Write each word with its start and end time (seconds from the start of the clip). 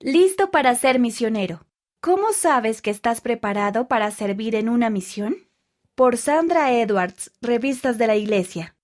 Listo 0.00 0.52
para 0.52 0.76
ser 0.76 1.00
misionero. 1.00 1.66
¿Cómo 2.00 2.32
sabes 2.32 2.82
que 2.82 2.90
estás 2.90 3.20
preparado 3.20 3.88
para 3.88 4.12
servir 4.12 4.54
en 4.54 4.68
una 4.68 4.90
misión? 4.90 5.48
Por 5.96 6.18
Sandra 6.18 6.72
Edwards, 6.72 7.32
Revistas 7.40 7.98
de 7.98 8.06
la 8.06 8.14
Iglesia. 8.14 8.76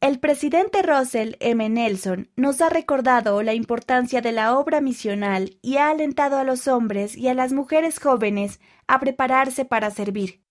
El 0.00 0.20
presidente 0.20 0.80
Russell 0.80 1.34
M. 1.40 1.68
Nelson 1.68 2.30
nos 2.36 2.62
ha 2.62 2.70
recordado 2.70 3.42
la 3.42 3.52
importancia 3.52 4.22
de 4.22 4.32
la 4.32 4.58
obra 4.58 4.80
misional 4.80 5.58
y 5.60 5.76
ha 5.76 5.90
alentado 5.90 6.38
a 6.38 6.44
los 6.44 6.68
hombres 6.68 7.18
y 7.18 7.28
a 7.28 7.34
las 7.34 7.52
mujeres 7.52 7.98
jóvenes 7.98 8.60
a 8.86 9.00
prepararse 9.00 9.66
para 9.66 9.90
servir. 9.90 10.42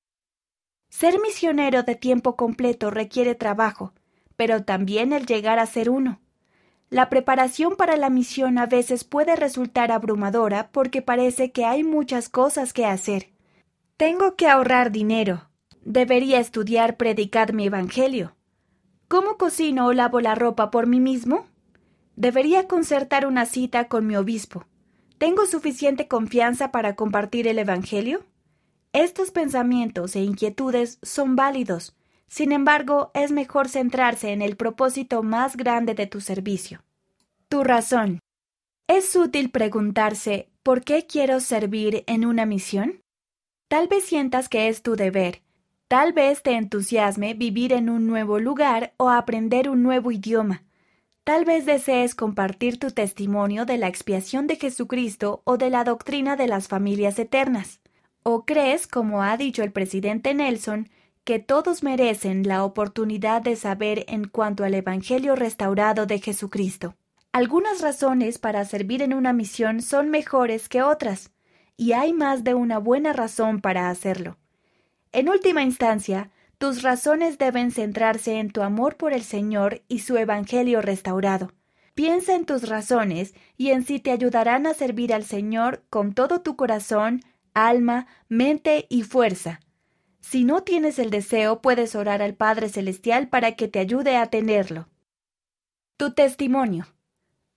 Ser 0.90 1.20
misionero 1.20 1.82
de 1.82 1.96
tiempo 1.96 2.36
completo 2.36 2.92
requiere 2.92 3.34
trabajo, 3.34 3.96
pero 4.36 4.64
también 4.64 5.14
el 5.14 5.26
llegar 5.26 5.58
a 5.58 5.66
ser 5.66 5.90
uno. 5.90 6.23
La 6.94 7.10
preparación 7.10 7.76
para 7.76 7.98
la 7.98 8.12
misión 8.12 8.60
a 8.60 8.68
veces 8.68 9.04
puede 9.04 9.36
resultar 9.36 9.92
abrumadora 9.92 10.70
porque 10.72 11.02
parece 11.02 11.52
que 11.52 11.66
hay 11.66 11.84
muchas 11.84 12.30
cosas 12.30 12.72
que 12.72 12.86
hacer. 12.86 13.32
Tengo 13.98 14.36
que 14.36 14.48
ahorrar 14.48 14.92
dinero. 14.92 15.50
Debería 15.84 16.40
estudiar 16.40 16.96
predicar 16.96 17.52
mi 17.54 17.66
evangelio. 17.66 18.36
¿Cómo 19.08 19.40
cocino 19.40 19.88
o 19.88 19.94
lavo 19.94 20.22
la 20.22 20.36
ropa 20.36 20.70
por 20.70 20.86
mí 20.86 21.00
mismo? 21.00 21.48
Debería 22.16 22.68
concertar 22.68 23.26
una 23.26 23.48
cita 23.48 23.88
con 23.88 24.06
mi 24.06 24.16
obispo. 24.16 24.68
¿Tengo 25.18 25.48
suficiente 25.48 26.08
confianza 26.08 26.72
para 26.72 26.96
compartir 26.96 27.48
el 27.48 27.58
evangelio? 27.58 28.24
Estos 28.92 29.32
pensamientos 29.32 30.16
e 30.16 30.20
inquietudes 30.20 31.00
son 31.02 31.36
válidos, 31.36 31.96
sin 32.28 32.52
embargo, 32.52 33.12
es 33.14 33.32
mejor 33.32 33.70
centrarse 33.70 34.32
en 34.32 34.42
el 34.42 34.56
propósito 34.56 35.24
más 35.24 35.56
grande 35.56 35.94
de 35.94 36.08
tu 36.08 36.22
servicio. 36.22 36.84
Tu 37.48 37.64
razón. 37.64 38.20
Es 38.88 39.16
útil 39.16 39.52
preguntarse 39.52 40.50
¿por 40.64 40.84
qué 40.84 41.06
quiero 41.06 41.40
servir 41.40 42.04
en 42.08 42.26
una 42.26 42.46
misión? 42.46 43.02
Tal 43.68 43.88
vez 43.88 44.06
sientas 44.06 44.50
que 44.50 44.68
es 44.68 44.82
tu 44.82 44.96
deber, 44.96 45.42
tal 45.88 46.14
vez 46.14 46.44
te 46.44 46.52
entusiasme 46.52 47.34
vivir 47.34 47.74
en 47.74 47.90
un 47.90 48.08
nuevo 48.08 48.40
lugar 48.40 48.94
o 48.98 49.10
aprender 49.10 49.70
un 49.70 49.84
nuevo 49.84 50.12
idioma. 50.12 50.64
Tal 51.24 51.46
vez 51.46 51.66
desees 51.66 52.16
compartir 52.16 52.80
tu 52.80 52.92
testimonio 52.92 53.66
de 53.66 53.78
la 53.78 53.88
expiación 53.88 54.46
de 54.46 54.58
Jesucristo 54.58 55.42
o 55.46 55.58
de 55.58 55.70
la 55.70 55.84
doctrina 55.84 56.36
de 56.36 56.48
las 56.48 56.68
familias 56.68 57.18
eternas. 57.18 57.80
O 58.24 58.46
crees, 58.46 58.88
como 58.88 59.24
ha 59.24 59.38
dicho 59.38 59.64
el 59.64 59.72
presidente 59.72 60.34
Nelson, 60.34 60.90
que 61.24 61.40
todos 61.40 61.84
merecen 61.84 62.48
la 62.48 62.66
oportunidad 62.66 63.42
de 63.42 63.56
saber 63.56 64.06
en 64.08 64.28
cuanto 64.28 64.64
al 64.64 64.74
Evangelio 64.74 65.36
restaurado 65.36 66.06
de 66.06 66.20
Jesucristo. 66.20 66.96
Algunas 67.32 67.82
razones 67.82 68.40
para 68.40 68.66
servir 68.66 69.02
en 69.02 69.14
una 69.14 69.34
misión 69.34 69.82
son 69.82 70.10
mejores 70.10 70.68
que 70.70 70.84
otras, 70.84 71.32
y 71.78 71.94
hay 71.94 72.14
más 72.14 72.44
de 72.44 72.54
una 72.54 72.78
buena 72.78 73.14
razón 73.14 73.62
para 73.62 73.90
hacerlo. 73.90 74.38
En 75.12 75.30
última 75.30 75.64
instancia, 75.64 76.30
tus 76.58 76.84
razones 76.84 77.38
deben 77.38 77.72
centrarse 77.72 78.40
en 78.40 78.52
tu 78.52 78.62
amor 78.62 78.98
por 78.98 79.14
el 79.14 79.24
Señor 79.24 79.82
y 79.88 80.00
su 80.00 80.18
Evangelio 80.18 80.82
restaurado. 80.82 81.52
Piensa 81.94 82.36
en 82.36 82.46
tus 82.46 82.68
razones 82.68 83.34
y 83.58 83.70
en 83.70 83.84
si 83.84 84.00
te 84.00 84.12
ayudarán 84.12 84.66
a 84.66 84.74
servir 84.74 85.14
al 85.14 85.24
Señor 85.24 85.84
con 85.90 86.14
todo 86.14 86.42
tu 86.42 86.56
corazón, 86.56 87.22
alma, 87.54 88.08
mente 88.30 88.88
y 88.90 89.04
fuerza, 89.04 89.60
si 90.24 90.46
no 90.46 90.64
tienes 90.64 91.00
el 91.00 91.10
deseo, 91.10 91.62
puedes 91.62 91.96
orar 91.96 92.22
al 92.22 92.34
Padre 92.34 92.70
Celestial 92.70 93.28
para 93.28 93.58
que 93.58 93.68
te 93.68 93.80
ayude 93.80 94.16
a 94.16 94.28
tenerlo. 94.28 94.88
Tu 95.98 96.14
testimonio. 96.14 96.88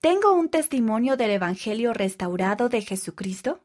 ¿Tengo 0.01 0.33
un 0.33 0.49
testimonio 0.49 1.15
del 1.15 1.31
Evangelio 1.31 1.93
restaurado 1.93 2.67
de 2.67 2.81
Jesucristo? 2.81 3.61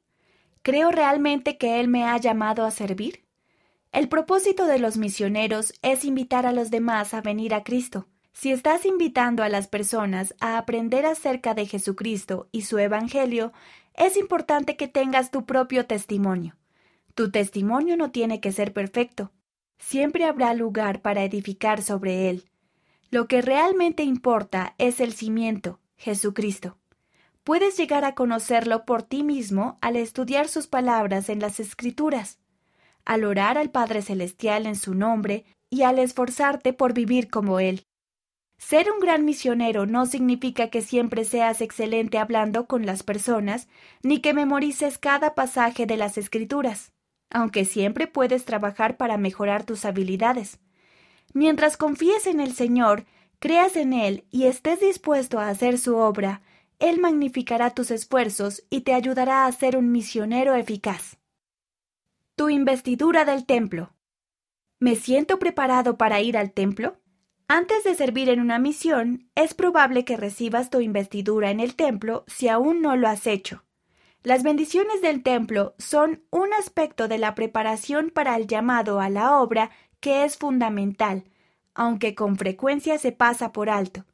¿Creo 0.63 0.93
realmente 0.93 1.59
que 1.59 1.81
Él 1.81 1.89
me 1.89 2.05
ha 2.05 2.17
llamado 2.17 2.65
a 2.65 2.71
servir? 2.71 3.25
El 3.91 4.09
propósito 4.09 4.67
de 4.67 4.79
los 4.79 4.97
misioneros 4.97 5.75
es 5.83 6.05
invitar 6.05 6.47
a 6.47 6.53
los 6.53 6.71
demás 6.71 7.13
a 7.13 7.21
venir 7.23 7.55
a 7.55 7.65
Cristo. 7.65 8.07
Si 8.33 8.53
estás 8.53 8.87
invitando 8.87 9.43
a 9.43 9.49
las 9.49 9.67
personas 9.67 10.37
a 10.39 10.59
aprender 10.59 11.07
acerca 11.07 11.55
de 11.55 11.67
Jesucristo 11.67 12.49
y 12.53 12.63
su 12.63 12.79
Evangelio, 12.79 13.53
es 13.95 14.17
importante 14.17 14.77
que 14.77 14.87
tengas 14.87 15.33
tu 15.33 15.45
propio 15.45 15.87
testimonio. 15.87 16.57
Tu 17.15 17.31
testimonio 17.31 17.97
no 17.97 18.11
tiene 18.11 18.41
que 18.41 18.53
ser 18.53 18.73
perfecto. 18.73 19.33
Siempre 19.79 20.25
habrá 20.25 20.55
lugar 20.55 21.03
para 21.03 21.25
edificar 21.25 21.83
sobre 21.83 22.31
él. 22.31 22.49
Lo 23.11 23.29
que 23.29 23.43
realmente 23.43 24.03
importa 24.03 24.75
es 24.79 24.99
el 25.01 25.13
cimiento, 25.13 25.81
Jesucristo. 25.97 26.79
Puedes 27.45 27.77
llegar 27.77 28.05
a 28.05 28.15
conocerlo 28.15 28.87
por 28.87 29.03
ti 29.03 29.25
mismo 29.25 29.77
al 29.83 29.97
estudiar 29.97 30.49
sus 30.49 30.69
palabras 30.69 31.29
en 31.29 31.41
las 31.41 31.61
Escrituras, 31.61 32.39
al 33.05 33.25
orar 33.25 33.59
al 33.59 33.71
Padre 33.71 34.01
Celestial 34.01 34.65
en 34.67 34.77
su 34.77 34.95
nombre 34.95 35.45
y 35.69 35.83
al 35.83 35.99
esforzarte 35.99 36.73
por 36.73 36.95
vivir 36.95 37.29
como 37.29 37.61
Él. 37.61 37.85
Ser 38.57 38.91
un 38.91 39.01
gran 39.01 39.25
misionero 39.25 39.85
no 39.85 40.07
significa 40.07 40.71
que 40.71 40.81
siempre 40.81 41.25
seas 41.25 41.61
excelente 41.61 42.17
hablando 42.17 42.67
con 42.67 42.87
las 42.87 43.03
personas, 43.03 43.69
ni 44.03 44.21
que 44.21 44.33
memorices 44.33 44.97
cada 44.97 45.35
pasaje 45.35 45.85
de 45.85 45.97
las 45.97 46.17
Escrituras 46.17 46.93
aunque 47.33 47.65
siempre 47.65 48.07
puedes 48.07 48.45
trabajar 48.45 48.97
para 48.97 49.17
mejorar 49.17 49.65
tus 49.65 49.85
habilidades. 49.85 50.61
Mientras 51.33 51.77
confíes 51.77 52.27
en 52.27 52.41
el 52.41 52.53
Señor, 52.53 53.05
creas 53.39 53.77
en 53.77 53.93
Él 53.93 54.25
y 54.31 54.45
estés 54.45 54.81
dispuesto 54.81 55.39
a 55.39 55.49
hacer 55.49 55.79
su 55.79 55.97
obra, 55.97 56.43
Él 56.79 57.01
magnificará 57.01 57.71
tus 57.71 57.91
esfuerzos 57.91 58.65
y 58.71 58.83
te 58.83 58.95
ayudará 58.95 59.47
a 59.47 59.53
ser 59.53 59.77
un 59.77 59.91
misionero 59.91 60.55
eficaz. 60.55 61.19
Tu 62.37 62.51
investidura 62.51 63.25
del 63.25 63.47
templo. 63.47 63.95
¿Me 64.79 64.97
siento 64.97 65.39
preparado 65.39 65.97
para 65.97 66.21
ir 66.21 66.37
al 66.37 66.53
templo? 66.53 66.97
Antes 67.49 67.85
de 67.85 67.95
servir 67.95 68.29
en 68.31 68.41
una 68.41 68.59
misión, 68.59 69.29
es 69.35 69.55
probable 69.55 70.05
que 70.05 70.17
recibas 70.17 70.71
tu 70.71 70.81
investidura 70.81 71.51
en 71.51 71.61
el 71.61 71.77
templo 71.77 72.25
si 72.27 72.49
aún 72.49 72.81
no 72.81 72.97
lo 72.97 73.09
has 73.09 73.27
hecho. 73.27 73.63
Las 74.25 74.45
bendiciones 74.45 75.03
del 75.03 75.25
templo 75.25 75.75
son 75.79 76.23
un 76.31 76.53
aspecto 76.55 77.09
de 77.09 77.19
la 77.19 77.35
preparación 77.35 78.11
para 78.11 78.37
el 78.37 78.47
llamado 78.47 79.01
a 79.01 79.11
la 79.11 79.39
obra 79.39 79.71
que 79.99 80.25
es 80.25 80.37
fundamental, 80.37 81.25
aunque 81.75 82.15
con 82.15 82.37
frecuencia 82.37 82.99
se 82.99 83.11
pasa 83.11 83.53
por 83.53 83.69
alto. 83.69 84.05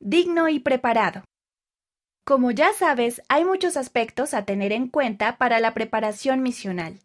Digno 0.00 0.48
y 0.48 0.60
preparado. 0.60 1.24
Como 2.24 2.50
ya 2.50 2.74
sabes, 2.74 3.22
hay 3.30 3.46
muchos 3.46 3.78
aspectos 3.78 4.34
a 4.34 4.44
tener 4.44 4.72
en 4.72 4.88
cuenta 4.88 5.38
para 5.38 5.60
la 5.60 5.72
preparación 5.72 6.42
misional. 6.42 7.00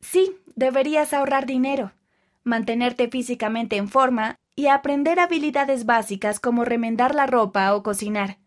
Sí, 0.00 0.36
deberías 0.56 1.12
ahorrar 1.12 1.46
dinero, 1.46 1.92
mantenerte 2.44 3.08
físicamente 3.08 3.76
en 3.76 3.88
forma 3.88 4.36
y 4.56 4.66
aprender 4.66 5.20
habilidades 5.20 5.86
básicas 5.86 6.40
como 6.40 6.64
remendar 6.64 7.14
la 7.14 7.26
ropa 7.26 7.74
o 7.74 7.82
cocinar. 7.82 8.38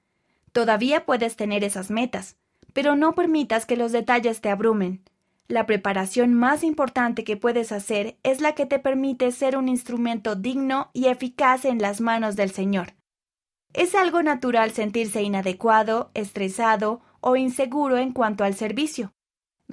Todavía 0.51 1.05
puedes 1.05 1.35
tener 1.35 1.63
esas 1.63 1.89
metas, 1.89 2.37
pero 2.73 2.95
no 2.95 3.13
permitas 3.13 3.65
que 3.65 3.77
los 3.77 3.91
detalles 3.91 4.41
te 4.41 4.49
abrumen. 4.49 5.03
La 5.47 5.65
preparación 5.65 6.33
más 6.33 6.63
importante 6.63 7.23
que 7.23 7.37
puedes 7.37 7.71
hacer 7.71 8.17
es 8.23 8.41
la 8.41 8.53
que 8.53 8.65
te 8.65 8.79
permite 8.79 9.31
ser 9.31 9.57
un 9.57 9.67
instrumento 9.67 10.35
digno 10.35 10.89
y 10.93 11.07
eficaz 11.07 11.65
en 11.65 11.79
las 11.79 12.01
manos 12.01 12.35
del 12.35 12.51
Señor. 12.51 12.93
Es 13.73 13.95
algo 13.95 14.21
natural 14.23 14.71
sentirse 14.71 15.21
inadecuado, 15.21 16.11
estresado 16.13 17.01
o 17.21 17.35
inseguro 17.35 17.97
en 17.97 18.13
cuanto 18.13 18.43
al 18.43 18.53
servicio. 18.53 19.13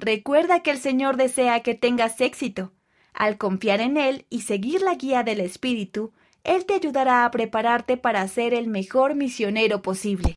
Recuerda 0.01 0.61
que 0.63 0.71
el 0.71 0.79
Señor 0.79 1.15
desea 1.15 1.59
que 1.59 1.75
tengas 1.75 2.19
éxito. 2.21 2.71
Al 3.13 3.37
confiar 3.37 3.81
en 3.81 3.97
Él 3.97 4.25
y 4.31 4.41
seguir 4.41 4.81
la 4.81 4.95
guía 4.95 5.21
del 5.21 5.39
Espíritu, 5.39 6.11
Él 6.43 6.65
te 6.65 6.73
ayudará 6.73 7.23
a 7.23 7.29
prepararte 7.29 7.97
para 7.97 8.27
ser 8.27 8.55
el 8.55 8.65
mejor 8.67 9.13
misionero 9.13 9.83
posible. 9.83 10.27